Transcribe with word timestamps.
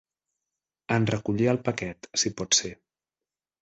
En 0.95 1.05
recollir 1.13 1.51
el 1.55 1.63
paquet, 1.69 2.13
si 2.25 2.37
pot 2.43 2.63
ser. 2.63 2.77